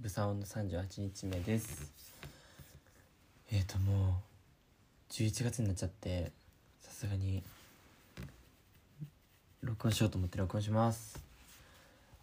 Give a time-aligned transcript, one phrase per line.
[0.00, 1.90] ブサオンの38日目です。
[3.50, 4.22] えっ、ー、とも
[5.10, 6.30] う11月になっちゃって
[6.80, 7.42] さすがに
[9.60, 11.20] 録音しようと思って録音します。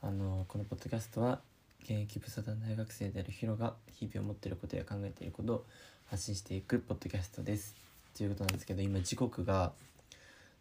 [0.01, 1.41] あのこのポッドキャストは
[1.83, 5.65] 現役ブサダン大学生であるヒロが日々思っていることや考えていることを
[6.09, 7.75] 発信していくポッドキャストです。
[8.15, 9.73] ということなんですけど今時刻が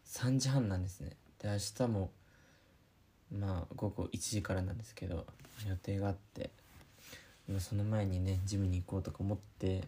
[0.05, 1.11] 3時半なんですね。
[1.41, 2.11] で明日も
[3.31, 5.25] まあ午後1時からなんですけど
[5.65, 6.49] 予定があって
[7.47, 9.83] 今その前にねジムに行こうとか思って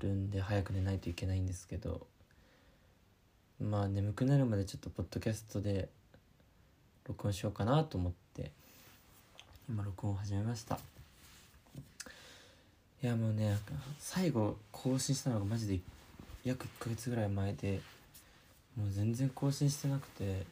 [0.00, 2.06] るんで早く寝ないといけないんですけど
[3.60, 5.88] まあ眠くなるまでちょっとポッドキャストで
[7.06, 8.50] 録音しようかなと思って
[9.68, 10.78] 今録音を始めました。
[13.02, 13.58] いやもうね
[13.98, 15.80] 最後更新したのがマジで
[16.44, 17.80] 約1ヶ月ぐらい前で
[18.76, 20.46] もう全然更新してなくて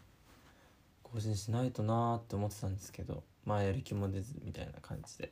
[1.05, 5.31] 更新しないとなーって思ってたんですけどまあやる気も出ずみたいな感じで。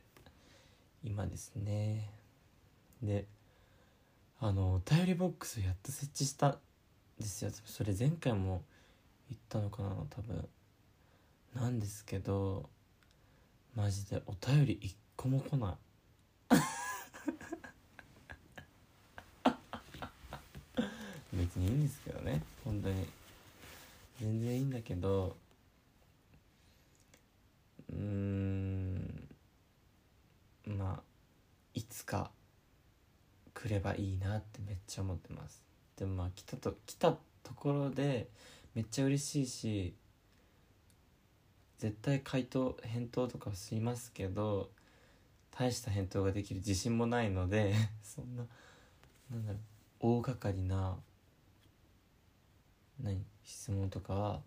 [1.03, 2.09] 今ですね。
[3.01, 3.25] で
[4.39, 6.57] あのお便りボックスやっと設置したん
[7.19, 7.51] ですよ。
[7.65, 8.61] それ前回も
[9.29, 10.47] 言ったのかな多分。
[11.55, 12.69] なんですけど
[13.75, 15.75] マジでお便り一個も来ない。
[21.33, 22.43] 別にいいんですけどね。
[22.63, 23.07] 本当に。
[24.19, 25.37] 全然いいんだけど
[27.89, 28.58] うん。
[30.69, 31.03] まあ
[31.73, 32.31] いつか
[33.53, 35.63] 来ればいいなってめっちゃ思ってます。
[35.97, 37.11] でもまあ来たと来た
[37.43, 38.29] ところで
[38.75, 39.95] めっちゃ嬉しいし
[41.79, 44.69] 絶対回答返答とかしますけど
[45.51, 48.45] 大した返答ができる自信もないので そんな
[49.31, 49.61] なんだろう
[49.99, 50.97] 大掛かりな
[53.01, 54.41] 何質問とかは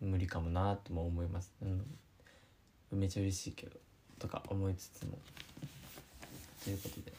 [0.00, 1.98] 無理かもなとも思います、うん、
[2.92, 3.78] めっちゃ嬉しいけど。
[4.24, 5.18] とか思いつつも。
[6.64, 7.12] ということで。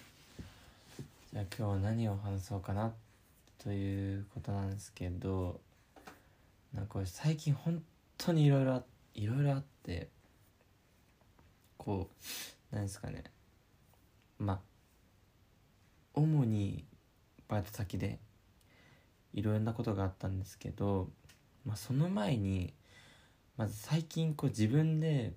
[1.31, 2.92] じゃあ今日は何を話そうかな
[3.64, 5.59] ということなんですけど
[6.74, 7.84] なんか最近本
[8.18, 10.07] 当にいろいろいろいろあって
[11.78, 12.09] こ
[12.72, 13.24] うなんですかね。
[14.40, 14.59] まあ
[16.16, 16.85] 主に
[17.47, 18.18] バイト先で
[19.35, 21.09] いろんなことがあったんですけど、
[21.68, 22.74] まあ、その前に
[23.58, 25.34] まず最近こう自分で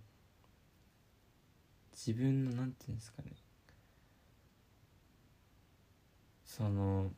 [2.07, 3.33] 自分のなんていうんですかね。
[6.47, 7.11] その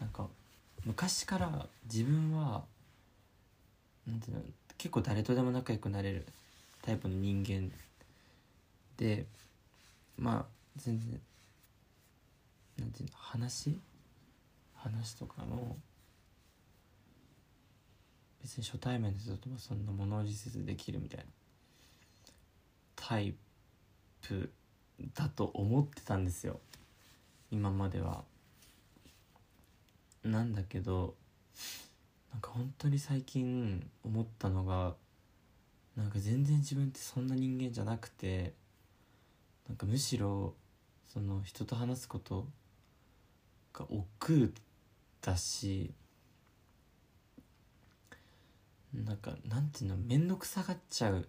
[0.00, 0.28] なんか
[0.84, 2.62] 昔から自分は
[4.06, 4.42] なんていうの
[4.78, 6.24] 結構誰とでも仲良くなれる
[6.82, 7.68] タイプの人間
[8.96, 9.26] で
[10.16, 10.44] まあ
[10.76, 11.20] 全然
[12.78, 13.76] なんていうの話
[14.76, 15.76] 話とかの
[18.40, 21.24] 別に初対面の人ともそんな物おじせずできるみたいな。
[22.96, 23.34] タイ
[24.22, 24.50] プ
[25.14, 26.60] だと思ってたんですよ。
[27.50, 28.24] 今までは。
[30.22, 31.14] なんだけど
[32.32, 34.94] なんか本当に最近思ったのが
[35.96, 38.54] なんか全然自分ってそんな人間じゃなくて
[39.68, 40.54] なんかむしろ
[41.12, 42.46] その人と話すこと
[43.72, 44.60] が億劫
[45.20, 45.92] だし
[48.92, 51.28] なんかなんていうの面倒くさがっちゃう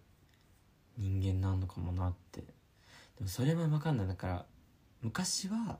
[0.98, 2.42] 人間なのかもなって。
[2.42, 2.48] で
[3.22, 4.08] もそれも分かんない。
[4.08, 4.46] だから
[5.02, 5.78] 昔は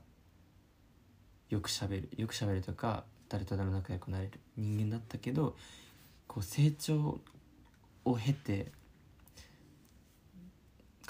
[1.48, 2.08] よくしゃべる。
[2.16, 4.40] よくしゃべるとか誰とでも仲良くなれる。
[4.56, 5.56] 人間だったけど
[6.26, 7.20] こう成長
[8.04, 8.72] を経て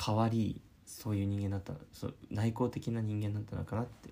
[0.05, 1.75] 変わりそういう人間だった。
[1.93, 4.11] そう内向的な人間だったのかなって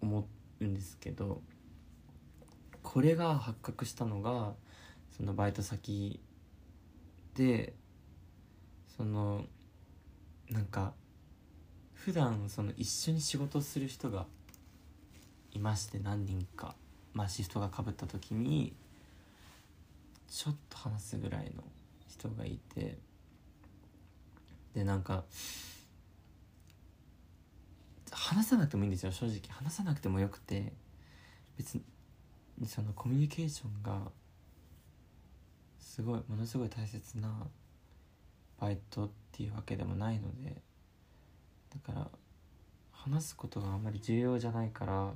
[0.00, 0.26] 思
[0.60, 1.42] うんですけど
[2.82, 4.54] これが発覚したのが
[5.16, 6.20] そのバイト先
[7.34, 7.74] で
[9.00, 9.46] その
[10.50, 10.92] なんか
[11.94, 14.26] 普段その一緒に仕事する人が
[15.52, 16.74] いまして何人か、
[17.14, 18.74] まあ、シフトがかぶった時に
[20.28, 21.62] ちょっと話すぐらいの
[22.10, 22.98] 人がいて
[24.74, 25.24] でなんか
[28.10, 29.40] 話さなくてもいいんですよ正直。
[29.48, 30.74] 話さなくてもよくて
[31.56, 31.80] 別
[32.58, 34.10] にそのコミュニケーションが
[35.78, 37.46] すごいものすごい大切な
[38.60, 40.54] バイトっていうわけでもないので
[41.72, 42.08] だから
[42.92, 45.12] 話すことがあんまり重要じゃないから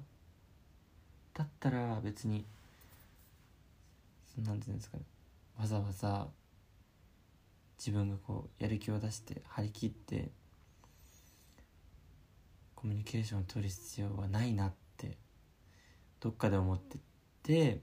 [1.35, 2.47] だったら別に
[4.39, 5.05] 何て言うんですかね
[5.61, 6.27] わざわざ
[7.79, 10.31] 自分がこうやる気を出して張り切って
[12.75, 15.19] コミュニケーションを取る必要はないなって
[16.21, 16.99] どっかで思って
[17.43, 17.81] て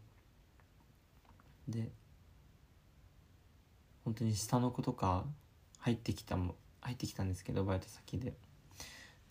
[1.67, 1.89] で
[4.03, 5.25] 本当に下の子とか
[5.81, 8.33] 入ってきたも入ってきたんですけどバイト先で。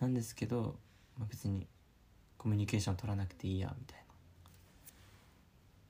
[0.00, 0.76] なんですけど、
[1.19, 1.67] まあ、別に
[2.38, 4.05] コミュニケーション取らなくていいやみたいな。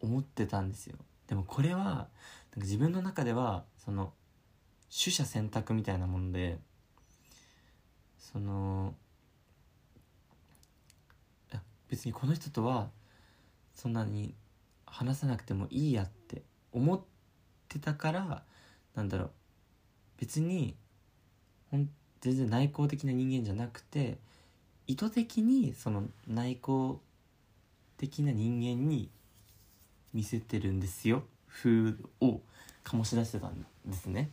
[0.08, 0.96] 思ってたんですよ。
[1.26, 2.08] でもこれはなんか
[2.56, 4.12] 自分の中ではその
[4.90, 6.58] 取捨選択みたいなもので
[8.18, 8.94] その
[11.90, 12.88] 別にこの人とは
[13.74, 14.34] そんなに
[14.86, 16.42] 話さなくてもいいやって
[16.72, 17.00] 思っ
[17.68, 18.44] てたから
[18.94, 19.30] なんだろう
[20.20, 20.74] 別に
[21.70, 21.88] ほん
[22.20, 24.18] 全然内向的な人間じゃなくて
[24.86, 27.00] 意図的にその内向
[27.96, 29.08] 的な人間に
[30.12, 31.22] 見せてるんですよ。
[31.48, 32.40] 風を
[32.84, 34.30] 醸し出してたんですね。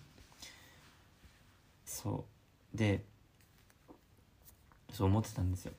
[1.85, 2.25] そ
[2.73, 2.77] う。
[2.77, 3.03] で
[4.91, 5.73] そう思ってたんですよ。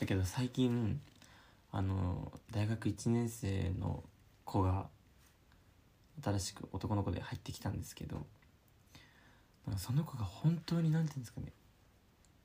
[0.00, 1.00] だけど最近
[1.70, 4.02] あの大学1年生の
[4.44, 4.86] 子が
[6.22, 8.26] 新しく男の子で入ってきたんですけど
[9.76, 11.52] その子が本当に何て言うんですかね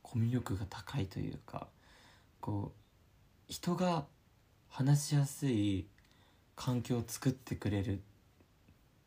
[0.03, 1.67] コミュ力が高いというか
[2.39, 4.05] こう人が
[4.69, 5.87] 話しやすい
[6.55, 8.01] 環境を作ってくれる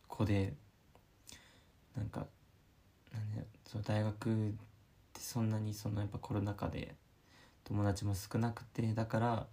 [0.08, 0.54] 子で
[1.96, 2.26] なんか
[3.12, 4.52] なんその大学っ
[5.12, 6.94] てそんなにそのやっぱコロナ禍で
[7.64, 9.46] 友達も少なくてだから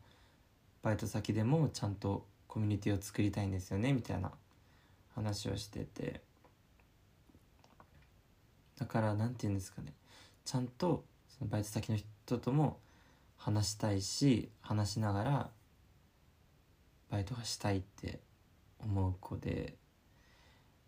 [0.81, 4.31] バイト先でもちゃんとコミュニティを作りたいんですよねみたいな
[5.15, 6.26] 話をしてて。
[8.77, 9.93] だから何て言うんですかね。
[10.45, 12.79] ちゃんとそのバイト先の人とも
[13.37, 15.49] 話したいし話しながら
[17.09, 18.19] バイトがしたいって
[18.79, 19.75] 思う子で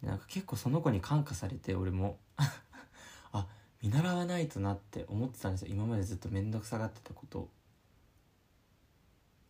[0.01, 2.17] なんか結構その子に感化されて俺も。
[3.31, 3.47] あ
[3.81, 5.67] 見習わないとなって思ってたんですよ。
[5.69, 7.49] 今までずっと面倒くさがってたこと。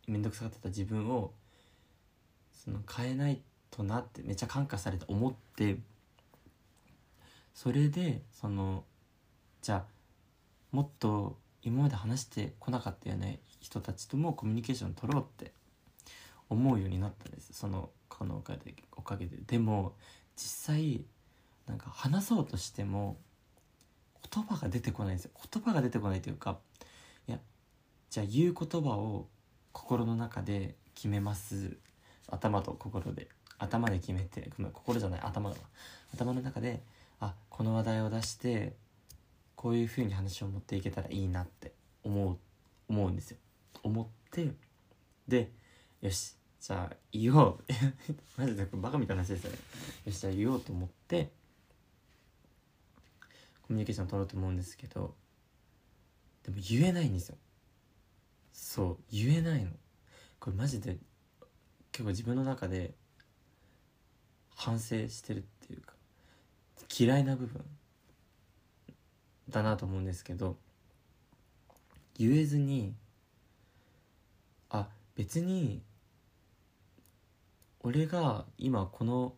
[0.06, 1.32] 面倒くさがってた自分を
[2.52, 3.40] その変えない
[3.70, 5.78] となってめっちゃ感化されて思って
[7.54, 8.84] それでその
[9.62, 9.84] じゃあ
[10.72, 15.52] もっと今まで話してこなかったよね人たちともコミュニケーション取ろうって
[16.48, 17.52] 思うようになったんです。
[17.52, 19.36] その子のおかげでおかげで。
[19.46, 19.94] でも
[20.36, 21.04] 実際
[21.66, 23.18] なんか話そうとしても
[24.32, 25.30] 言葉が出てこないんですよ。
[25.52, 26.58] 言葉が出てこないというか
[27.28, 27.38] いや
[28.10, 29.28] じゃあ言う言葉を
[29.72, 31.76] 心の中で決めます。
[32.28, 33.28] 頭と心で。
[33.58, 35.56] 頭で決めて心じゃない頭だ
[36.14, 36.82] 頭の中で
[37.20, 38.74] あこの話題を出して
[39.54, 41.72] こういう風に話を持っていけたらいいなって
[42.02, 42.38] 思う
[42.88, 43.36] 思うんですよ。
[43.82, 44.52] 思って
[45.28, 45.50] で
[46.00, 47.64] よしじゃあ言おう。
[48.36, 49.58] マジでバカみたいな話ですよね。
[50.06, 51.30] よしじゃあ言おうと思って
[53.62, 55.14] コミュニケーション取ろうと思うんですけど
[56.42, 57.36] でも言えないんですよ。
[58.52, 59.70] そう言えないの。
[60.38, 60.98] これマジで
[61.92, 62.94] 結構自分の中で
[64.54, 65.44] 反省してる
[66.98, 67.64] 嫌いな部分
[69.48, 70.56] だなと思うんですけど
[72.18, 72.94] 言えずに
[74.68, 75.82] あ別に
[77.80, 79.34] 俺が今この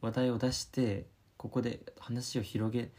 [0.00, 1.06] 話題を出して
[1.36, 2.90] ここで話を広げ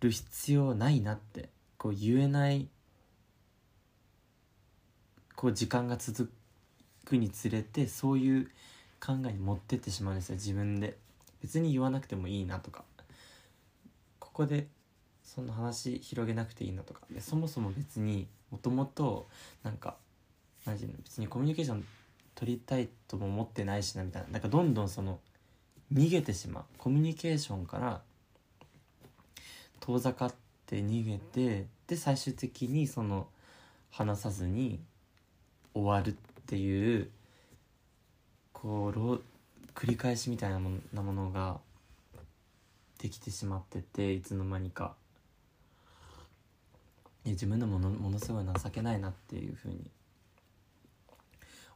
[0.00, 2.68] る必要ないなってこう言えない
[5.36, 6.32] こう時間が続
[7.04, 8.50] くにつれてそういう
[9.04, 10.96] 考えに持ってってしまうんですよ自分で。
[11.42, 12.84] 別に言わなくてもいいなとか。
[14.34, 14.66] ここで
[15.22, 17.00] そんな話広げなくていいなとか。
[17.08, 19.28] でそもそも別にもともと
[19.62, 19.96] なんか
[20.66, 21.84] 何て言うの別にコミュニケーション
[22.34, 24.28] 取りたいとも思ってないしなみたいな。
[24.28, 25.20] なんかどんどんその
[25.92, 26.64] 逃げてしまう。
[26.78, 28.02] コミュニケーションから
[29.78, 30.34] 遠ざかっ
[30.66, 33.28] て逃げてで最終的にその
[33.92, 34.80] 話さずに
[35.74, 37.08] 終わるっていう
[38.52, 39.22] こう
[39.74, 41.60] 繰り返しみたいなものが
[43.04, 44.94] できてしまってていつの間にか。
[47.26, 49.90] 自分でものものすごい情けないなっていうふうに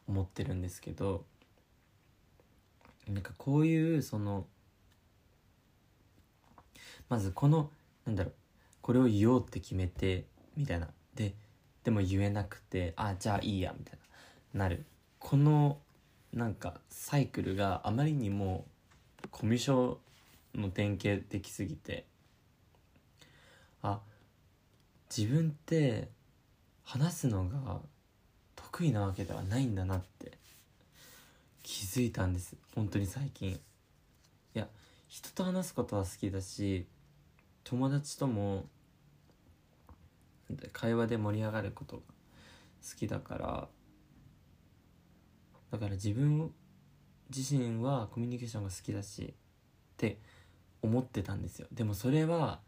[0.09, 1.27] 思ってるんですけど
[3.07, 4.47] なんかこういうその
[7.11, 7.71] まずこの
[8.07, 8.33] なんだろう
[8.81, 10.25] これを言おうって決めて
[10.57, 10.89] みたいな。
[11.15, 11.35] で
[11.85, 13.99] でも言えなくてあじゃあいいやみたい
[14.55, 14.61] な。
[14.65, 14.87] なる。
[15.19, 15.79] この
[16.33, 18.65] なんかサイクルがあまりにも
[19.31, 19.99] コミュ障
[20.59, 22.07] の典型的すぎて。
[23.83, 24.01] あ
[25.17, 26.09] 自分って
[26.85, 27.81] 話すのが
[28.57, 30.39] 得意なわけではないんだなって
[31.63, 32.57] 気づいたんです。
[32.75, 33.51] 本当に最近。
[33.53, 33.59] い
[34.55, 34.69] や
[35.07, 36.87] 人と話すことは好きだし
[37.65, 38.67] 友達とも
[40.73, 42.03] 会話で盛り上がることが
[42.83, 43.69] 好きだから
[45.71, 46.53] だから自分
[47.35, 49.35] 自身はコミュニケーションが好きだしっ
[49.97, 50.19] て
[50.83, 51.67] 思ってたんですよ。
[51.73, 52.61] でもそれは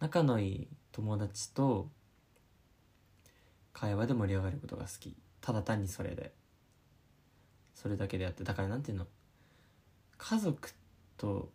[0.00, 1.88] 仲のいい友達と
[3.72, 5.16] 会話で盛り上がることが好き。
[5.40, 6.32] ただ単にそれで。
[7.74, 9.06] それだけであってだからなんていうの？
[10.16, 10.70] 家族
[11.16, 11.52] と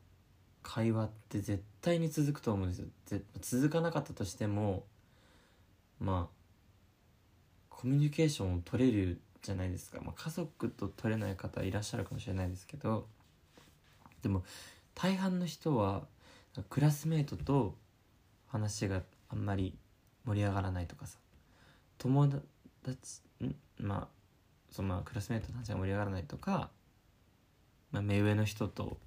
[0.62, 2.88] 会話って絶対に続くと思うんですよ。
[3.42, 4.86] 続かなかったとしても
[6.00, 6.36] まあ
[7.70, 13.08] コミュニケーションを取れるじゃないですか、まあ、家族と取れない方いらっしゃるかもしれないですけど。
[14.22, 14.44] でも
[14.96, 16.04] 大半の人は
[16.70, 17.76] クラスメートと
[18.48, 19.76] 話があんまり
[20.26, 21.18] 盛り上がらないとかさ。
[21.98, 23.56] 友達ん？
[23.80, 24.08] まあ
[24.70, 26.70] そのまあクラスメートの話が盛り上がらないとか、
[27.92, 28.98] まあ、目上の人と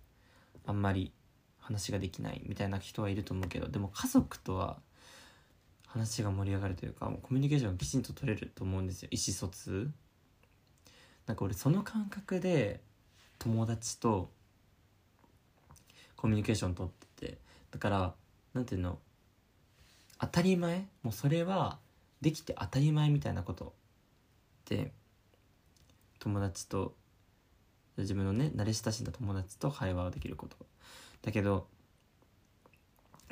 [0.64, 1.12] あんまり
[1.58, 4.78] 話ができないみたいな人はいると思うけどでも家族とは
[5.86, 9.08] 話が盛り上がるというかもうコミュニケーションがきちんと取れると思うんですよ。
[9.10, 9.90] 意思疎通。
[11.26, 12.80] なんか俺その感覚で
[13.38, 14.30] 友達と
[16.16, 17.38] コミュニケーション取ってて。
[17.70, 18.14] だから
[18.54, 18.98] なんていうの？
[20.18, 20.86] 当たり前？
[21.02, 21.78] もうそれは
[22.20, 23.74] できて当たり前みたいなこと
[24.68, 24.92] で。
[26.18, 26.94] 友達と
[27.98, 30.56] 自分のね慣れ親しんだ友達と会話ができること。
[31.22, 31.68] だけど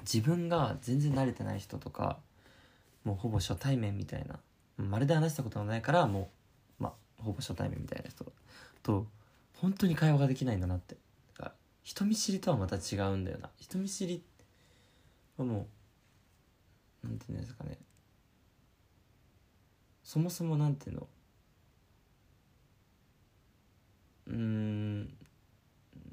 [0.03, 2.19] 自分が全然慣れてない人とか
[3.03, 4.39] もうほぼ初対面みたいな。
[4.77, 6.31] まるで話したことがないからも
[6.79, 8.31] うまあほぼ初対面みたいな人
[8.85, 9.07] と
[9.55, 10.97] 本当に会話ができないんだなって。
[11.85, 13.51] 人見知りとはまた違うんだよな。
[13.59, 14.25] 人見知り
[15.37, 15.69] はも
[17.05, 17.79] うなんていうんですかね。
[20.03, 21.09] そもそもなんていうの？
[24.27, 25.15] うん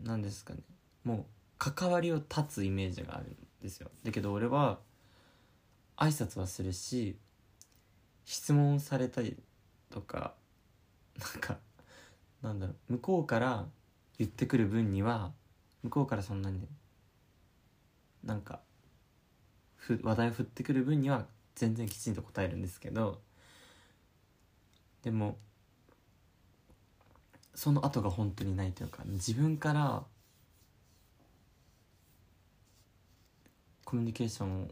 [0.03, 0.59] なんですかね。
[1.05, 1.25] もう
[1.57, 3.89] 関わりを断つイメージがあるんですよ。
[4.03, 4.79] だけど俺は
[5.95, 7.15] 挨拶はするし
[8.25, 9.37] 質問されたり
[9.89, 10.33] とか
[11.17, 11.57] なんか
[12.41, 13.65] なんだろう向こうから
[14.17, 15.31] 言ってくる分には
[15.83, 16.67] 向こうからそんなに
[18.23, 18.59] なんか
[19.75, 23.19] ふ話題を振ってくる分には全然きちんと答えるんですけど
[25.03, 25.37] でも
[27.55, 30.03] その後が本当にないというか自分から
[33.83, 34.71] コミュニケーション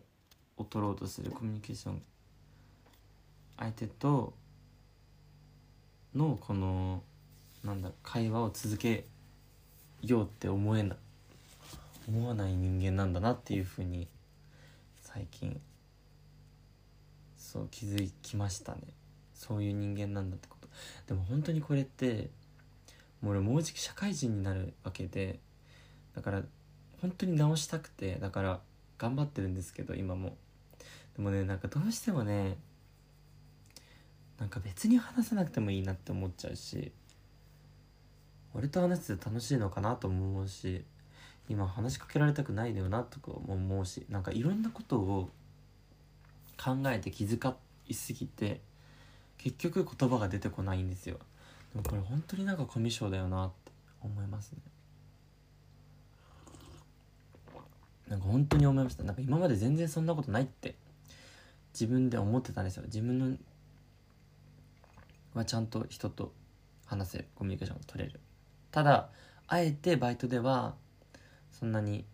[0.58, 2.02] を取ろうとするコミュニケーション
[3.58, 4.34] 相手と
[6.16, 7.04] のこの
[7.64, 9.06] なんだ会話を続け
[10.02, 10.96] ようって思えな
[12.08, 14.08] 思わない人間なんだなっていうふうに
[15.02, 15.60] 最近
[17.38, 18.82] そう気づきましたね。
[19.34, 20.68] そういう人間なんだってこと。
[21.08, 22.30] でも本当にこれって
[23.22, 25.40] もう俺もうじき社会人になるわけで
[26.16, 26.44] だから
[27.02, 28.60] 本当に直したくてだから
[28.98, 30.36] 頑張ってるんですけど今も。
[31.16, 32.58] でもねなんかどうしてもね
[34.40, 36.92] なんか別に話さなくてもいいなって思っちゃうし
[38.54, 40.84] 俺と話して楽しいのかなと思うし
[41.48, 45.30] 今話しかけられたくないだよなとかも思うしなんかいろんなことを
[46.58, 47.56] 考えて気遣
[47.88, 48.62] いすぎて
[49.38, 51.18] 結局言葉が出てこないんですよ。
[51.74, 54.60] でもこれ本当になんかコミュ障だよなって思いますね。
[58.10, 59.04] なんか本当に思いました。
[59.04, 60.76] なんか今まで全然そんなことないって
[61.74, 62.84] 自分で思ってたんですよ。
[62.86, 63.38] 自分の
[65.34, 66.34] はちゃんと人と
[66.86, 68.20] 話せるコミュニケーションが取れる。
[68.72, 69.10] ただ
[69.48, 70.76] あえてバイトでは
[71.52, 72.06] そんなに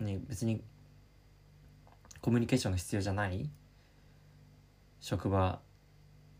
[0.00, 0.62] ね別に
[2.20, 3.48] コミュニケーションが必要じゃない
[5.00, 5.60] 職場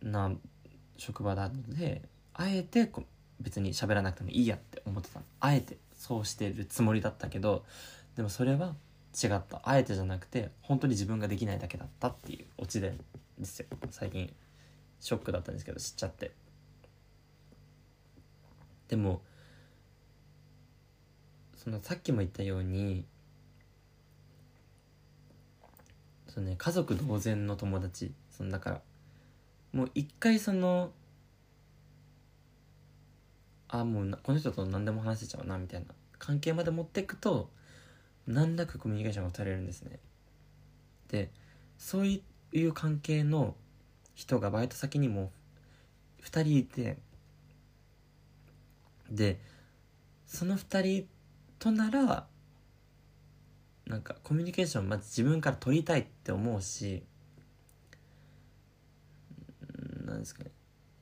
[0.02, 0.30] な
[0.96, 2.02] 職場なので
[2.34, 2.90] あえて
[3.40, 7.64] 別に喋らなくてもいいやって思ってたあえてそうしてるつもりだったけど
[8.16, 8.74] でもそれは
[9.20, 9.60] 違った。
[9.64, 12.94] あえてじゃなくて本当に自分ができないだけだったっていうオチで
[13.38, 13.66] ですよ。
[13.90, 14.32] 最近
[15.00, 16.30] ショックだったんですけど知っちゃって。
[18.88, 19.22] でも
[21.56, 23.04] そのさっきも言ったように
[26.26, 28.80] そのね家族同然の友達そのだから
[29.72, 30.90] もう一回その
[33.68, 35.86] あもうこの人と何でも話せちゃうなみたいな
[36.18, 37.50] 関係まで持っていくと
[38.26, 39.98] 何らかコミュニケーションが取れるんですね。
[41.08, 41.30] で
[41.78, 43.54] そういう関係の
[44.14, 45.30] 人がバイト先にも
[46.22, 46.98] 2人いて
[49.10, 49.40] で
[50.26, 51.08] その2人
[51.58, 52.26] となら
[53.86, 57.02] なんかコミュニケーションまず自分から取りたいって思うし
[60.04, 60.50] なんですかね、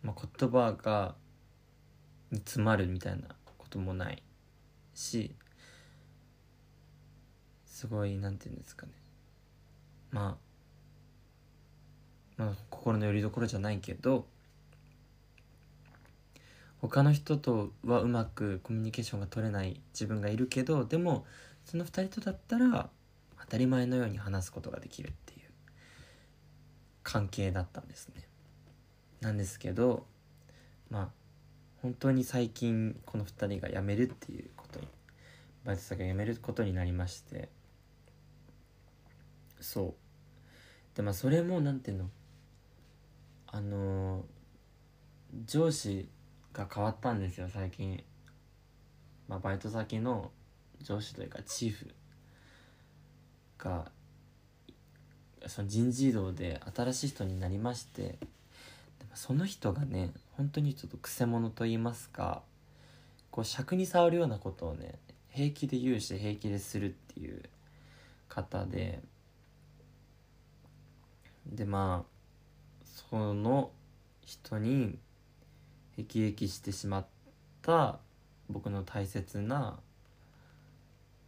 [0.02, 1.14] まあ、言葉が
[2.32, 3.22] 詰まるみたいな
[3.58, 4.22] こともない
[4.94, 5.34] し
[7.66, 8.92] すごいなんて言うんですかね。
[10.10, 10.38] ま
[12.38, 14.26] あまあ心の拠り所じゃないけど
[16.80, 21.24] 他の人とはうまくコミュニケーションが取れない自分がいるけどでも
[21.64, 22.90] その2人とだったら
[23.40, 25.40] 当たり前のように話すことができるっていう
[27.02, 28.26] 関係だったんですね。
[29.20, 30.06] なんですけど
[30.90, 31.08] まあ
[31.82, 34.88] 本当に最近この2人が辞めるっていうことに
[35.64, 37.48] バイト先が辞めることになりまして
[39.60, 39.94] そ
[40.94, 40.96] う。
[40.96, 42.10] でまあそれも何ていうの
[43.48, 44.24] あの
[45.44, 46.08] 上司
[46.56, 48.02] が変わったんですよ最近、
[49.28, 50.30] まあ、バイト先の
[50.80, 51.88] 上司というかチーフ
[53.58, 53.90] が
[55.46, 58.18] その人事異動で新しい人になりまして
[59.14, 62.42] その人がね本当にちょっとくせ者と言いますか
[63.30, 64.94] こう尺に触るようなことをね
[65.28, 67.42] 平気で言うし平気でするっていう
[68.28, 69.00] 方で
[71.46, 73.70] でまあその
[74.24, 74.98] 人に
[75.96, 77.06] 辟易してしまっ
[77.62, 77.98] た
[78.48, 79.78] 僕の大切な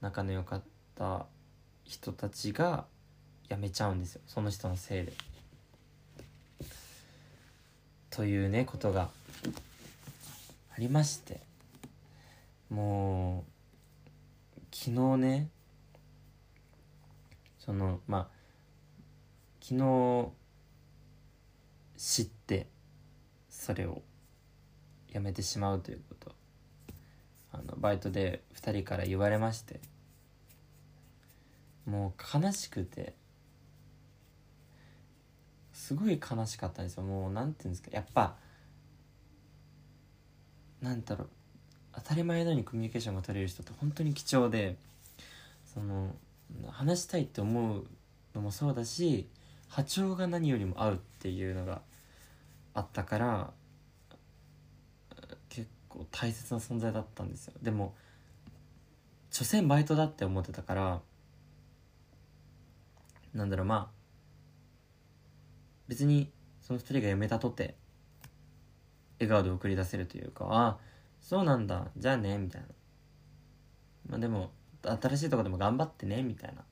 [0.00, 0.62] 仲の良かっ
[0.96, 1.26] た
[1.84, 2.84] 人たちが
[3.48, 4.20] 辞めちゃうんですよ。
[4.26, 5.12] その人のせいで。
[8.10, 9.08] というねことが
[9.44, 11.40] ありまして。
[12.70, 13.44] も
[14.56, 15.48] う昨日ね
[17.58, 18.26] そのまあ
[19.62, 20.28] 昨日
[21.96, 22.66] 知って
[23.48, 24.02] それを。
[25.12, 26.32] やめてしまうということ。
[27.52, 29.80] あのバイトで2人から言われまして。
[31.86, 33.14] もう悲しくて。
[35.72, 37.04] すごい悲しかったんですよ。
[37.04, 37.90] もう何て言うんですか。
[37.92, 38.36] やっぱ
[40.82, 41.28] なんだろう。
[41.94, 44.76] 当たり前のようにコミュニケーションが取れる人って本当に貴重で
[45.64, 46.14] その
[46.68, 47.86] 話したいって思う
[48.34, 49.28] のもそうだし
[49.68, 51.82] 波長が何よりも合うっていうのが
[52.74, 53.50] あったから
[55.98, 57.54] 構大切な存在だったんですよ。
[57.62, 57.94] でも
[59.30, 61.00] 所詮バイトだって思ってたから
[63.34, 63.88] なんだろうまあ
[65.86, 67.76] 別にその2人が辞めたとて
[69.20, 70.78] 笑顔で送り出せるというかあ
[71.20, 72.68] そうなんだじゃあねみたいな。
[74.08, 74.50] まあでも
[74.82, 76.64] 新しいとこでも頑張ってねみたいな。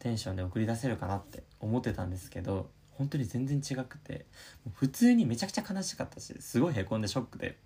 [0.00, 4.26] テンションで送り出せるかなって思ってたんですけど本当に全然違くて
[4.74, 7.56] 普通にめちゃくちゃ悲しかったしすごいへこんでショックで。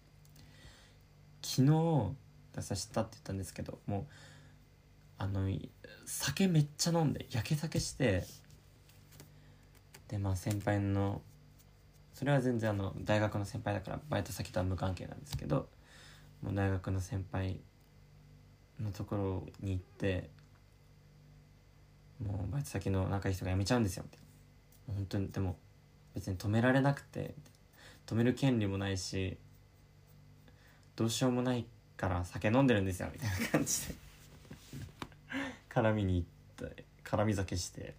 [1.48, 2.12] 昨日
[2.54, 4.04] 出さしたって言ったんですけどもう
[5.16, 5.48] あの
[6.04, 8.24] 酒めっちゃ飲んで焼け酒して
[10.08, 11.22] でまあ先輩の
[12.12, 15.68] それは全然あの大学の先輩だからバイト先とは無関係なんですけど
[16.42, 17.58] もう大学の先輩
[18.78, 20.28] のところに行って
[22.22, 24.20] もうバイト先の仲いい人が辞めちゃうんですよみたい
[24.88, 25.56] な本当にでも
[26.14, 27.34] 別に止められなくて
[28.06, 29.38] 止める権利もないし
[30.98, 31.64] どうしようもない
[31.96, 33.94] から酒飲んでるんですよみたいな感じで。
[35.70, 37.94] 絡みに行って絡み酒して。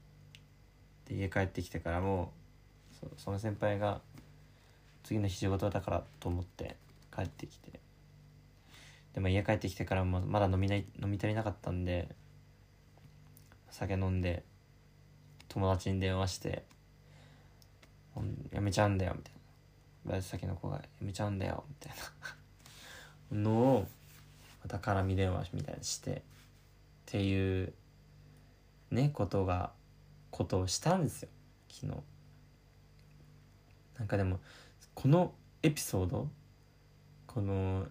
[1.07, 2.33] で家帰ってきてからも
[2.99, 4.01] そその先輩が
[5.05, 6.75] 次の日仕事だからと思って
[7.15, 7.79] 帰ってきて。
[9.13, 12.09] でも家帰ってきてからもまだ飲みない飲み足りなかったんで
[13.71, 14.43] 酒飲んで
[15.47, 16.65] 友達に電話して
[18.51, 19.33] 「やめちゃうんだよ」みたい
[20.05, 22.38] なバイト先の子が「やめちゃうんだよ」みたいな。
[23.31, 23.87] のを
[24.63, 26.21] また絡み電話みたいにしてっ
[27.05, 27.73] ていう
[28.91, 29.71] ねことが
[30.31, 31.29] ことをしたんですよ
[31.69, 31.93] 昨日
[33.97, 34.39] なんかでも
[34.93, 36.27] このエピソード
[37.27, 37.85] この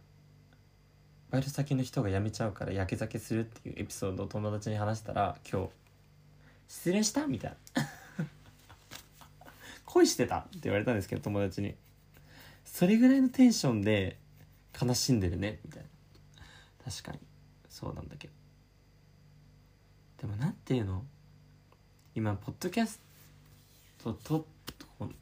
[1.31, 5.69] バイト先の人が辞めちゃうからやけ酒するっていうエピソードを友達に話したら今日
[6.69, 7.85] 「失礼した?」みたいな
[9.85, 11.75] 「恋してた?」って言われたんですけど友達に
[12.65, 14.19] それぐらいのテンションで
[14.81, 15.89] 悲しんでるねみたいな。
[16.91, 17.19] 確かに。
[17.69, 18.35] そうなんだけど。
[20.23, 21.05] でもなんていうの？
[22.15, 23.01] 今ポッドキャス
[24.03, 24.47] トと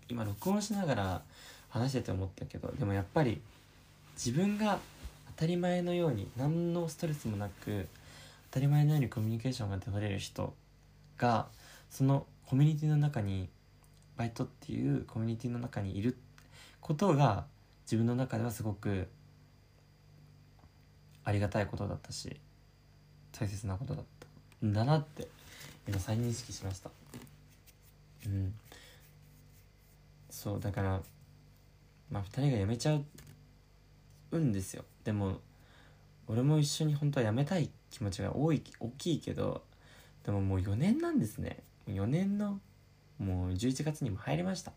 [0.08, 1.22] 今録音しながら
[1.68, 3.42] 話してて思ったけどでもやっぱり
[4.14, 4.78] 自分が
[5.36, 7.86] 当たり前のように何のストレスもなく
[8.50, 10.54] 当たり前のようにコミュニケーションが取れる人
[11.18, 11.48] が
[11.90, 13.50] そのコミュニティの中に
[14.16, 16.16] バイトっていうコミュニティの中にいる
[16.80, 17.44] ことが
[17.84, 19.08] 自分の中ではすごく
[21.26, 22.36] ありがたいことだったし
[23.38, 24.04] 大切なことだっ
[24.60, 24.66] た。
[24.66, 25.28] んだなって
[25.86, 26.90] 今再認識しました。
[28.26, 28.54] うん。
[30.30, 31.00] そうだから
[32.10, 32.98] まあ2人が辞めちゃ
[34.30, 34.84] うんですよ。
[35.04, 35.40] でも
[36.28, 39.62] 俺も一緒に本当は辞めたい気持ちが多い大きいけど
[40.24, 41.58] でももう4年なんですね。
[41.88, 42.60] 4年の
[43.18, 44.72] もう11月にも入りました。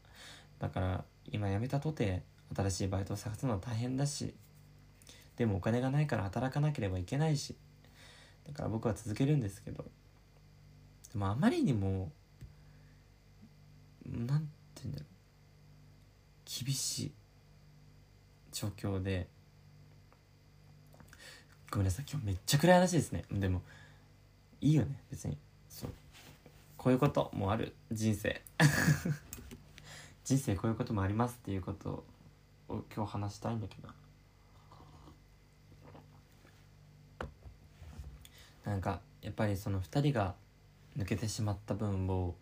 [0.58, 2.24] だから今辞めたとて
[2.56, 4.34] 新しいバイトを探すのは大変だし
[5.40, 7.56] でもお金がないから働かなければいけないし
[8.46, 9.86] だから僕は続けるんですけど。
[11.14, 12.12] でもあまりにも
[14.06, 16.66] なんて言うんだろう。
[16.66, 17.12] 厳しい
[18.52, 19.28] 状況で。
[21.72, 23.24] ごめんなさい今日めっちゃ暗い話ですね。
[23.32, 23.62] でも
[24.60, 25.38] いいよね別に。
[25.70, 25.92] そう。
[26.76, 28.42] こういうこともある人生。
[30.26, 32.04] 人生こういうこともありますっていうこと
[32.68, 33.88] を今日話したいんだけど。
[38.70, 40.36] なんかやっぱりその2人が
[40.96, 42.36] 抜けてしまった分を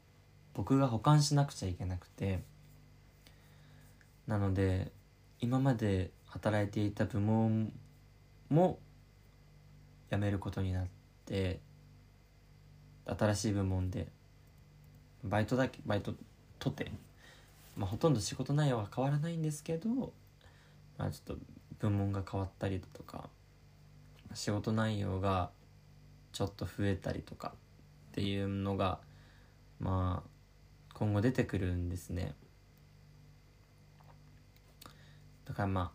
[0.54, 2.42] 僕が保管しなくちゃいけなくて
[4.28, 4.92] なので
[5.40, 7.72] 今まで働いていた部門
[8.50, 8.78] も
[10.12, 10.88] 辞めることになっ
[11.26, 11.62] て
[13.06, 14.08] 新しい部門で
[15.24, 16.14] バイトだけバイト
[16.60, 16.92] とて、
[17.78, 19.90] まあ、ほとんど仕事内容は変わらないんですけど、
[20.98, 21.42] まあ、ちょっと
[21.80, 23.30] 部門が変わったりだとか
[24.34, 25.52] 仕事内容が
[26.38, 27.54] ちょっと増えたりとか
[28.12, 29.00] っていうのが
[29.80, 30.30] まあ
[30.94, 32.36] 今後出てくるんですね。
[35.46, 35.92] だからま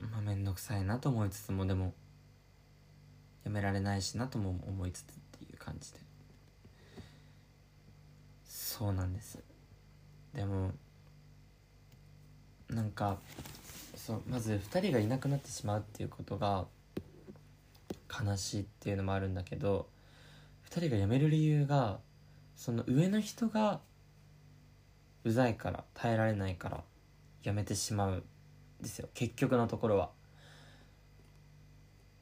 [0.00, 1.92] あまあ面倒くさいなと思いつつもでも
[3.44, 5.98] やめられないしなとも思いつつっていう感じで。
[8.46, 9.38] そうなんです。
[10.34, 10.72] でも
[12.70, 13.18] なんか
[13.94, 16.64] そうまず2人がいなくなってしまうっていうことが
[18.10, 19.88] 悲しいっていうのもあるんだけど
[20.68, 22.00] 2人が辞める理由が
[22.56, 23.80] その上の人が
[25.24, 26.82] うざいから耐えられないから
[27.42, 28.22] 辞めてしまうん
[28.80, 29.08] ですよ。
[29.14, 30.10] 結局のところは。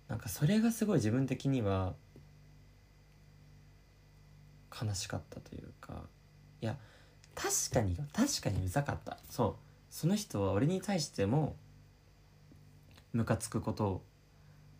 [0.08, 1.94] なんかそれがすごい自分的には
[4.80, 6.04] 悲しかったというか
[6.62, 6.76] いや
[7.34, 9.18] 確かに確かにうざかった。
[9.30, 9.54] そう。
[9.90, 11.56] その人は俺に対しても
[13.12, 14.02] ムカつくことを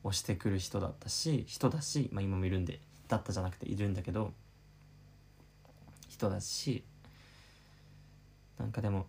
[0.05, 4.33] 押してくる人だったし人だし、まあ、今もいるんでだったじゃなくているんだけど
[6.09, 6.85] 人だし
[8.59, 9.07] なんかでも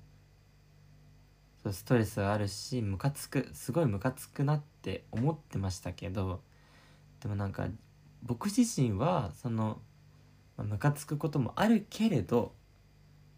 [1.63, 6.41] そうストレスがあるしムカつくすごいムカつくなって思ってましたけど
[7.21, 7.67] でもなんか
[8.23, 9.79] 僕自身はその、
[10.57, 12.53] まあ、ムカつくこともあるけれど、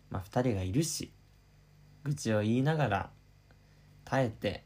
[0.10, 1.12] まあ、2人がいるし
[2.04, 3.10] 愚痴を言いながら
[4.06, 4.64] 耐えて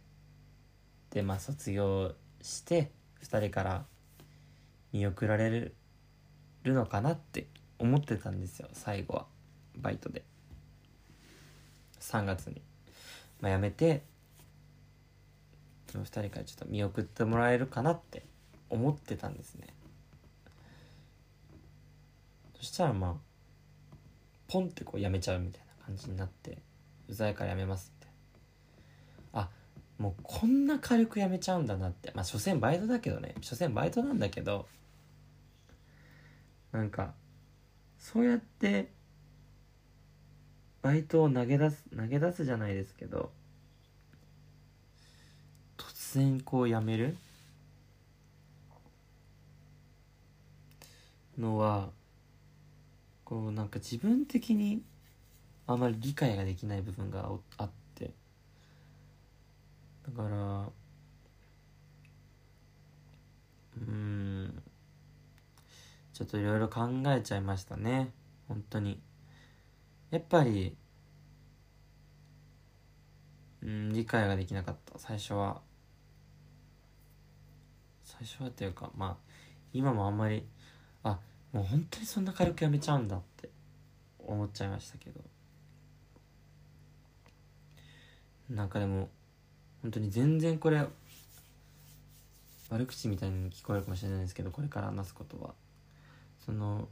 [1.12, 2.14] でまあ卒業
[2.46, 2.92] して
[3.24, 3.86] 2人から
[4.94, 5.74] 見送られる
[6.64, 7.48] のかなって
[7.80, 9.26] 思ってたんですよ最後は。
[9.76, 10.24] バイトで。
[12.00, 12.62] 3月に。
[13.42, 14.04] まあ、辞めて
[15.92, 18.24] その2人からちょっと見送ってもらえるかなって
[18.70, 19.68] 思ってたんですね。
[22.58, 23.14] そしたらまあ
[24.48, 26.60] ポンってこう辞めちゃうみたいな感じになって
[27.10, 27.92] うざいから辞めます
[29.98, 32.12] もうこんな軽く辞めちゃうんだなって。
[32.14, 33.34] まあ所詮バイトだけどね。
[33.42, 34.68] 所詮バイトなんだけど
[36.74, 37.14] なんか
[37.98, 38.92] そうやって
[40.82, 43.32] バイトを投げ出す投げ出すじゃないですけど
[45.78, 47.16] 突然こう辞める？
[51.38, 51.90] のは
[53.24, 54.82] こうなんか自分的に
[55.68, 57.85] あまり理解ができない部分があって。
[60.06, 60.70] だから
[63.78, 64.64] うん
[66.14, 68.12] ちょっといろいろ考えちゃいましたね。
[68.48, 69.02] 本当に。
[70.12, 70.78] やっぱり
[73.62, 74.98] うん理解ができなかった。
[74.98, 75.62] 最初は。
[78.04, 79.18] 最初はっていうかまあ
[79.74, 80.46] 今もあんまり
[81.04, 81.20] あ
[81.52, 83.50] もう本当にそんな軽くやめちゃうんだって
[84.20, 85.20] 思っちゃいましたけど。
[88.50, 89.10] なんかでも
[89.86, 90.84] 本当に全然これ
[92.72, 95.54] 悪口みたいに聞こえるかもしれないですけどこれから話すことは。
[96.44, 96.88] その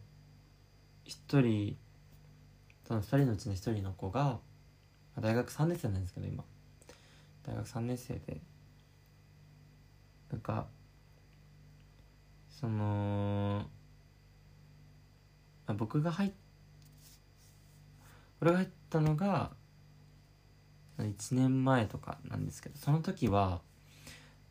[1.04, 1.76] 一人
[2.88, 4.38] その2人のうちの1人の子が
[5.20, 6.44] 大学3年生なんですけど今。
[7.44, 8.40] 大学3年生で
[10.32, 10.68] なんか
[12.52, 13.66] その、
[15.66, 16.32] あ、僕が入っ
[18.40, 19.50] 俺が入ったのが
[21.06, 23.62] 1年前とかなんですけどその時は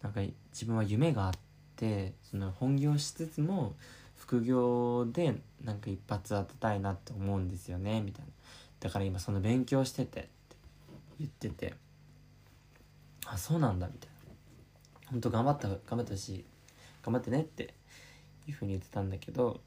[0.02, 0.20] なんか
[0.52, 1.32] 自分は夢があっ
[1.76, 3.74] てその本業しつつも
[4.16, 5.34] 副業で
[5.64, 8.30] なんか一発当てたいなって思うんですよねみたいな。
[8.80, 10.30] だから今その勉強しててって
[11.20, 11.74] 言ってて
[13.26, 14.12] あそうなんだみたいな。
[15.10, 16.44] 本当頑張った頑張ってほし
[17.02, 17.74] 頑張ってねって
[18.48, 19.60] いうふうに言ってたんだけど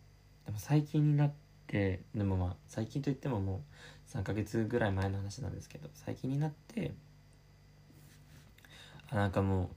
[0.46, 1.32] でも最近になっ
[1.68, 3.60] てでもまあ最近といってももう
[4.16, 6.94] 3ヶ月ぐらい前の話なんですけど最近になって
[9.12, 9.70] あなんかも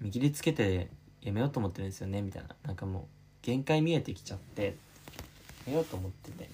[0.00, 0.90] う見切りつけて
[1.22, 2.54] やめようと思ってるんですよねみたいな。
[2.62, 3.02] なんかもう
[3.42, 4.72] 限界見えてきちゃってや
[5.68, 6.44] めようと思ってて。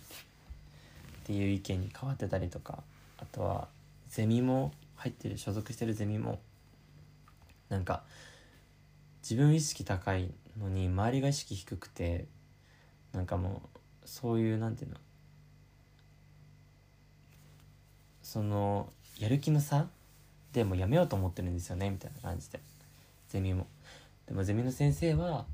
[1.22, 2.82] っていう意見に変わってたりとか
[3.18, 3.68] あとは
[4.08, 6.40] ゼミも入ってる所属してるゼミも
[7.68, 8.02] なんか
[9.22, 12.26] 自分意識高いのに周りが意識低くて
[13.12, 14.96] なんかもうそういうなんていうの
[18.32, 19.88] そのやる気の差
[20.54, 22.60] でもうやめようと思ってるんですよねみたいな感じで
[23.28, 23.66] ゼミも。
[24.26, 25.44] でもゼミの先生は、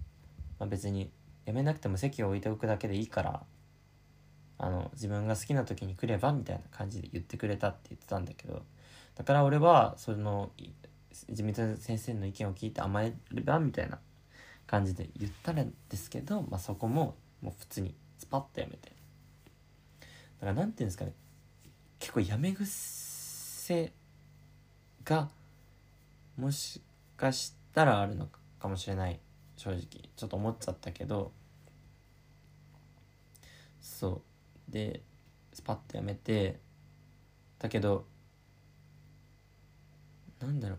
[0.60, 1.10] まあ、別に
[1.44, 3.42] やめなくても席を置いておくだけでいいから
[4.58, 8.62] あの自分が好きな時に来ればみたいな感じで言ってくれたって言ってたんだけど
[9.16, 10.50] だから俺はその
[11.28, 13.98] 自民党先生の意見を聞いて甘えればみたいな
[14.68, 18.92] 感じで言ったんですけど、まあ、そこももう普通にスパッとやめて。
[20.40, 21.12] だから何て言うんですかね
[21.98, 23.92] 結構やめ癖
[25.04, 25.28] が
[26.36, 26.80] もし
[27.16, 28.28] かしたらあるの
[28.60, 29.18] かもしれない
[29.56, 29.80] 正直
[30.16, 31.32] ちょっと思っちゃったけど。
[33.80, 34.22] そ
[34.68, 34.72] う。
[34.72, 35.02] で
[35.52, 36.60] スパッとやめて。
[37.58, 38.06] だけど
[40.40, 40.78] なんだろう。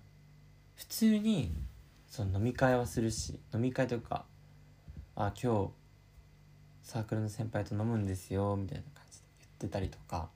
[0.75, 1.51] 普通に
[2.07, 4.23] その飲み会はするし飲み会とか
[5.15, 5.71] あ今日
[6.83, 10.29] サークルの先輩と飲むんですよみたいな感じで言ってたりとか。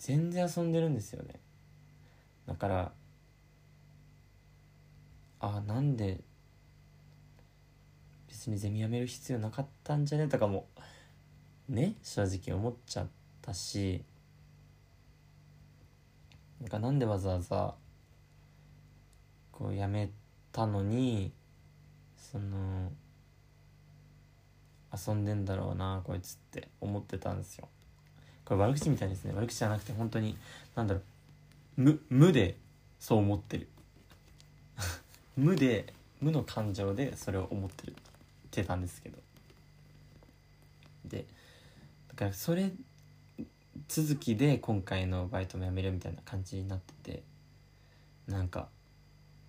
[0.00, 1.34] 全然遊んでるんですよね。
[2.48, 2.92] だから
[5.40, 6.20] あなんで
[8.28, 10.26] 別にゼミやめる必要なかったんじゃね？
[10.26, 10.66] とかも
[11.68, 13.06] ね正直思っちゃっ
[13.42, 14.02] たし。
[16.60, 17.74] なんかなんでわざわざ
[19.52, 20.10] こうやめ
[20.52, 21.32] たのに
[22.16, 22.92] その
[24.92, 27.68] 遊んでんだろうなこいつって思ってたんですよ。
[28.50, 29.32] これ悪口みたいですね。
[29.32, 30.36] 悪口じゃなくて本当に
[30.74, 31.00] なんだろ
[31.78, 31.82] う。
[31.82, 32.56] 無無で
[32.98, 33.68] そう思ってる。
[35.38, 37.94] 無で無の感情でそれを思ってるっ
[38.50, 39.18] てたんですけど。
[41.04, 41.26] で
[42.08, 42.72] だからそれ
[43.86, 47.22] 続きで今回のバイトも辞めるみたいな感じになってて
[48.26, 48.68] なんか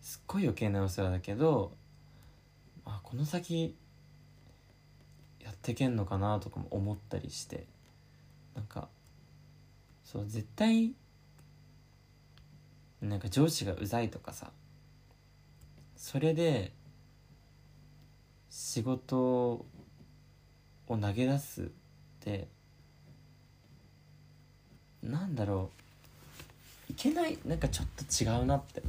[0.03, 1.75] すっごい余計なお世話だけど
[2.85, 3.75] あこの先
[5.39, 7.65] やってけんのかなとかも思ったりして。
[8.55, 8.89] なんか
[10.03, 10.93] そう絶対
[13.01, 14.51] なんか上司がうざいとかさ
[15.95, 16.71] それで
[18.49, 19.65] 仕事を
[20.87, 21.65] 投げ出すっ
[22.19, 22.47] て
[25.01, 25.69] なんだろ
[26.89, 28.83] ういけないなんかちょっと違うなって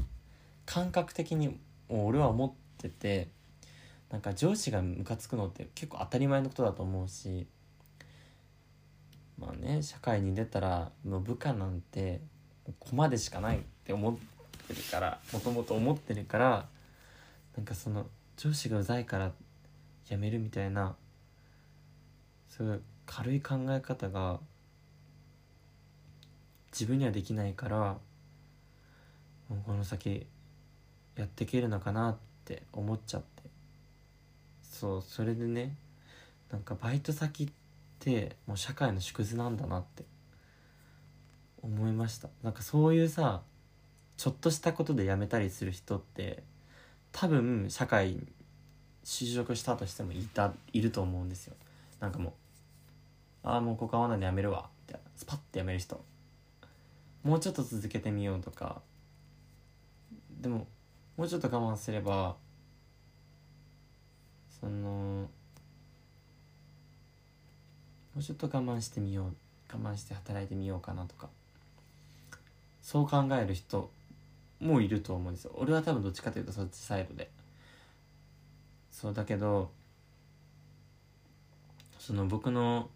[0.66, 1.56] 感覚的に
[1.88, 3.28] 俺は思ってて
[4.10, 7.46] なんか上司がムカつくのって結構当たり前のことだと思うし
[9.42, 12.20] まあね社会に出たらもう部下なんて
[12.78, 14.16] 駒でしかないって思っ
[14.68, 16.66] てるからもともと思ってるから
[17.56, 19.32] なんかその上司がうざいから
[20.04, 20.94] 辞めるみたいな
[22.48, 24.38] すごいう軽い考え方が
[26.70, 27.96] 自分にはできないから
[29.66, 30.26] この先
[31.16, 33.42] やっていけるのかなって思っちゃって。
[34.62, 35.76] そうそれでね
[36.50, 37.61] なんかバイト先って
[38.10, 40.04] ってもう社会の縮図なんだなって。
[41.62, 42.28] 思いました。
[42.42, 43.42] なんかそういうさ
[44.16, 46.42] ちょっとしたことで辞めたりする人って
[47.12, 48.18] 多分社会
[49.04, 51.54] 就職したとしてもいたいると思うんですよ。
[52.00, 52.32] なんかもう
[53.44, 54.68] ああもうここ合わないで辞めるわ。
[54.86, 56.04] みたいなスパッて辞める人。
[57.22, 58.82] もうちょっと続けてみようとか。
[60.40, 60.66] でも
[61.16, 62.34] もうちょっと我慢すれば
[64.60, 65.28] その
[68.14, 69.34] もうちょっと我慢してみよう
[69.72, 71.28] 我慢して働いてみようかなとか。
[72.82, 73.90] そう考える人
[74.60, 75.52] もいると思うんですよ。
[75.54, 77.30] 俺は多分どっちかというとそっちサイドで。
[78.90, 79.70] そうだけど
[81.98, 82.90] その僕の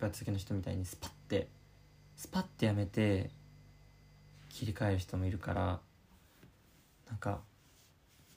[0.00, 1.48] バイト先の人みたいにスパッて
[2.16, 3.30] スパッてやめて
[4.48, 5.80] 切り替える人もいるから
[7.08, 7.40] なんか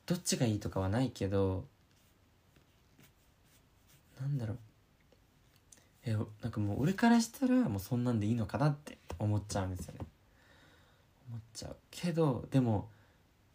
[0.06, 1.66] どっちがいいとかはないけど
[4.20, 4.58] なんだろう。
[6.06, 10.06] えなんかもう俺からしたらもうそんなんでいいのかなって思っちゃうんですよね。
[11.30, 11.76] 思っちゃう。
[11.92, 12.90] けどでも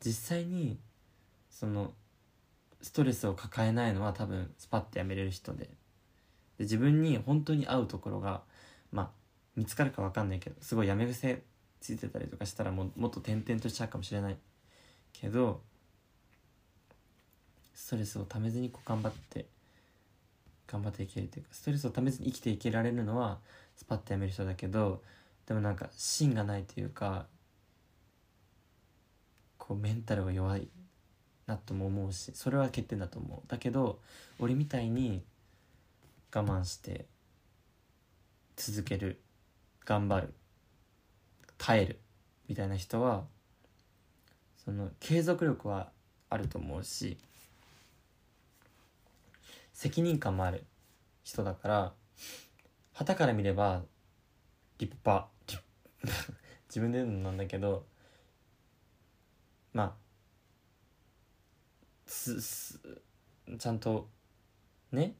[0.04, 0.78] 実際に
[1.50, 1.92] その
[2.80, 5.64] ストレスを抱えないのは多分スパッてやめれる人で。
[6.56, 8.42] で自分に本当に合うところが
[8.92, 9.10] まあ
[9.54, 11.42] 見つかるか分かんないけどすごいやめ癖
[11.80, 14.36] ついてたりとかしたらももっと転々としちゃうかもしれない。
[15.12, 15.60] けど
[17.74, 19.46] ストレスをためずにこう頑張って
[20.70, 23.38] 頑張っていけるというかストレスをためずに生きていけられるのは
[23.76, 25.02] スパッとやめる人だけど
[25.46, 27.26] でもなんか芯がないというか
[29.56, 30.68] こうメンタルが弱い
[31.46, 33.48] なとも思うしそれは欠点だと思う。
[33.50, 34.00] だけど
[34.38, 35.22] 俺みたいに
[36.34, 37.06] 我慢して
[38.56, 39.20] 続ける
[39.86, 40.34] 頑張る
[41.56, 41.98] 耐える
[42.48, 43.24] みたいな人は
[44.64, 45.90] その継続力は
[46.28, 47.16] あると思うし
[49.78, 50.66] 責任感もある
[51.22, 51.92] 人だから
[52.92, 53.84] 旗から見れば
[54.76, 55.28] 立派
[56.68, 57.86] 自分で言うのなんだけど
[59.72, 59.96] まあ
[62.06, 62.80] すす
[63.56, 64.08] ちゃんと
[64.90, 65.14] ね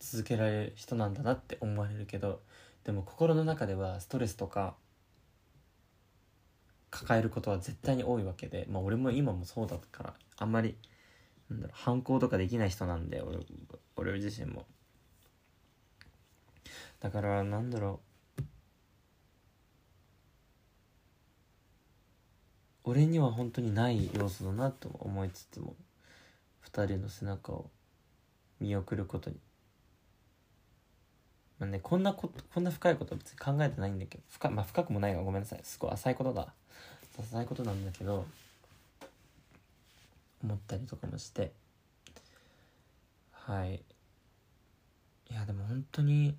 [0.00, 2.42] 続けられる人なんだなって思われるけど
[2.84, 4.76] でも心の中ではストレスとか
[6.90, 10.78] 抱えることは絶対に多いわけでまあ俺も今もそうだからあんまり
[11.52, 13.38] なんだろう反抗とかできない人なんで俺
[13.96, 14.66] 俺自身も。
[17.00, 18.00] だからなんだろ
[18.38, 18.42] う。
[22.84, 25.76] 俺には本当にない要素だなと思いつつも
[26.72, 27.70] 2人の背中を
[28.58, 29.36] 見送ることに。
[31.58, 35.60] まあねこんなここんな深いことは別に考えてないんだけど深,、まあ、深くもないわごめんなさい。
[35.62, 36.54] すごい浅いことだ。
[37.20, 38.26] 浅いことなんだけど
[40.42, 41.52] 思ったりとかもして。
[43.32, 43.82] はい。
[45.30, 46.36] いやでも本当に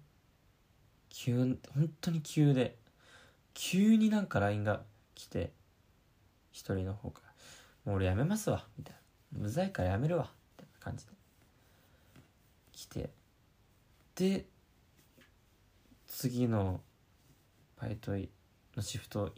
[1.09, 2.77] 急本当に急で
[3.53, 4.83] 急になんか LINE が
[5.15, 5.51] 来て
[6.51, 7.33] 一人の方から
[7.85, 8.95] 「もう俺やめますわ」みたい
[9.39, 11.11] な「うざいからやめるわ」みたいな感じで
[12.71, 13.09] 来て。
[14.15, 14.45] で
[16.05, 16.79] 次の
[17.81, 19.33] バイトのシフト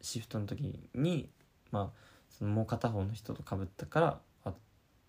[0.00, 0.62] シフトの時
[0.94, 1.28] に
[1.70, 2.07] まあ
[2.38, 4.54] そのもう片方の人とかぶったからあ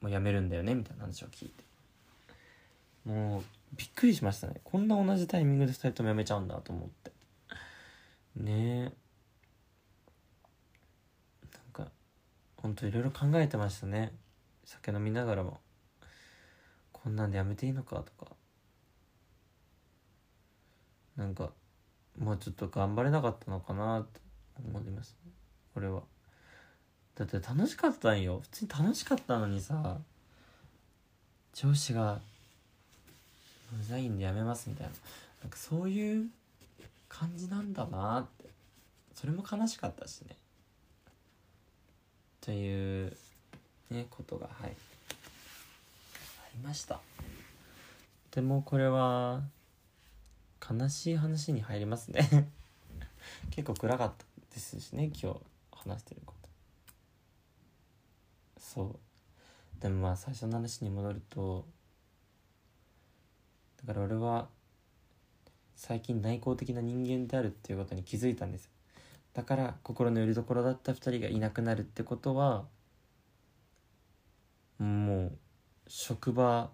[0.02, 1.64] もう辞めるんだよねみたいな話を聞いて。
[3.06, 3.44] もう
[3.76, 4.62] びっくりしましたね。
[4.64, 7.12] こんな同じタイミングで2人とも辞めちゃうんだと思って。
[8.36, 8.84] ねえ。
[8.84, 8.92] なん
[11.86, 11.92] か
[12.58, 14.12] ほんといろいろ考えてましたね。
[14.66, 15.60] 酒飲みながらも。
[16.92, 18.32] こんなんでやめていいのかとか。
[21.16, 21.52] なんか
[22.18, 24.20] もうちょっと頑張れなかったのかなって
[24.58, 25.32] 思いますね。
[25.76, 26.04] 俺は。
[27.20, 28.40] だって楽しかったんよ。
[28.44, 29.98] 普通に楽しかったのにさ。
[31.54, 32.22] 上司が
[33.78, 34.94] 「うざいんでやめます」みたいな。
[35.42, 36.30] なんかそういう
[37.10, 38.50] 感じなんだなって。
[39.14, 40.38] それも悲しかったしね。
[42.40, 43.18] という
[43.90, 44.72] ねことがはい。
[44.72, 44.74] あ
[46.54, 47.02] りました。
[48.32, 49.44] でもこれは
[50.70, 52.50] 悲しい話に入りますね。
[53.52, 55.40] 結構暗かったですしね今日
[55.72, 56.39] 話してること。
[58.74, 59.00] そう。
[59.82, 61.66] でもまあ最初の話に戻ると
[63.86, 64.50] だから俺は
[65.76, 68.70] 最近内向的な人間であるっていうことに気づいたんです
[69.34, 72.66] だから心の拠り所だった2人がいなくなるってことは
[74.78, 75.38] もう
[75.88, 76.70] 職場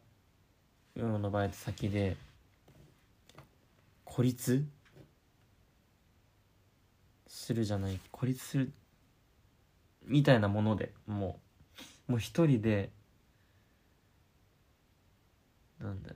[0.95, 2.17] の場合先で
[4.03, 4.65] 孤立
[7.27, 8.71] するじゃない孤立する
[10.07, 11.44] みたいなものでもう
[12.07, 12.91] もう一人で
[15.79, 16.11] なんだ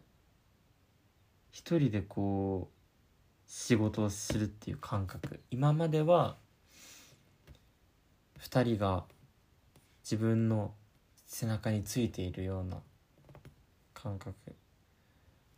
[1.52, 2.80] 一人でこう
[3.46, 5.40] 仕事をするっていう感覚。
[5.52, 6.38] 今までは
[8.38, 9.06] 二人が
[10.04, 10.74] 自分の
[11.28, 12.78] 背中についているような
[13.94, 14.36] 感覚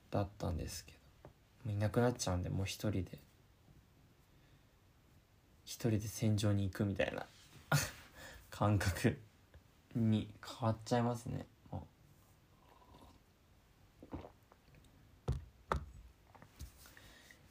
[0.10, 1.30] だったんですけど
[1.66, 3.20] もういなくなっちゃうんでもう一人で。
[5.64, 7.26] 一人で戦場に行くみたいな
[8.52, 9.18] 感覚。
[9.96, 11.46] に変わっちゃいますね。
[11.72, 11.88] も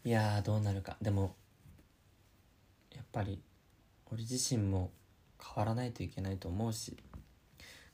[0.05, 0.09] う。
[0.09, 0.97] いやどうなるか。
[1.03, 1.37] でも
[2.95, 3.43] やっぱり
[4.11, 4.91] 俺自身も
[5.43, 6.97] 変わらないといけないと思うし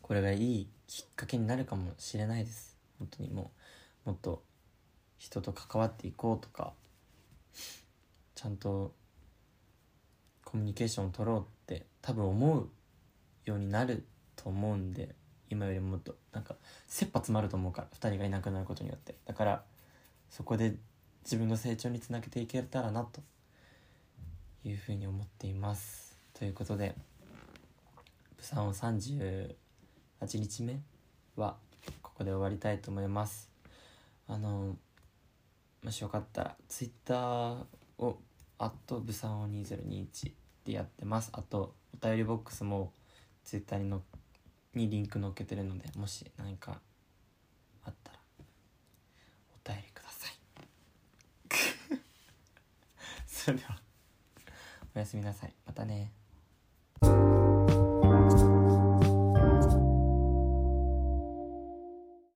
[0.02, 2.76] これがいいきっかけになるかもしれないです。
[2.98, 3.30] 本当に。
[3.30, 3.50] も
[4.06, 4.42] うもっと
[5.18, 6.72] 人と関わっていこうとか
[8.34, 8.94] ちゃんと
[10.44, 12.68] コミュニケーションを取ろうって多分思う
[13.44, 14.06] ようになる
[14.36, 15.14] と思うんで
[15.50, 16.56] 今よりもっとなんか
[16.86, 19.14] 切羽詰まると思うから2人がいなくなることによって。
[19.24, 19.64] だから
[20.30, 20.74] そこで
[21.24, 23.20] 自分の成長につなげていけたらなと。
[24.68, 26.16] いうふうに思っています。
[26.34, 26.96] ということで
[28.36, 29.54] プサンを38
[30.34, 30.80] 日目
[31.36, 31.56] は
[32.02, 33.48] ここで終わりたいと思います。
[34.26, 34.76] あの
[35.84, 37.64] もしよかったら Twitter
[37.98, 38.18] を
[38.58, 40.32] 「アットブサンオ2021」
[40.66, 41.30] でやってます。
[41.32, 42.92] あとお便りボックスも
[43.44, 43.88] Twitter に
[44.76, 46.80] にリンク載っけてるのでもし何か
[47.84, 48.18] あったら
[49.64, 50.36] お便りください。
[53.26, 53.80] それでは
[54.94, 55.54] おやすみなさい。
[55.66, 56.12] またね。